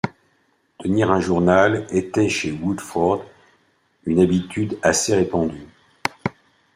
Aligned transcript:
Tenir 0.79 1.11
un 1.11 1.19
journal 1.19 1.85
était, 1.91 2.27
chez 2.27 2.49
les 2.49 2.57
Woodforde, 2.57 3.21
une 4.07 4.19
habitude 4.19 4.79
assez 4.81 5.13
répandue. 5.15 5.67